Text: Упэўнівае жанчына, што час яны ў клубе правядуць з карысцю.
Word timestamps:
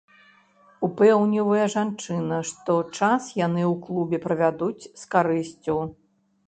Упэўнівае 0.87 1.65
жанчына, 1.75 2.39
што 2.53 2.73
час 2.97 3.23
яны 3.45 3.63
ў 3.71 3.79
клубе 3.85 4.17
правядуць 4.27 4.89
з 5.05 5.11
карысцю. 5.15 5.81